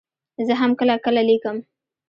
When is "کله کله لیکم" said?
0.79-1.57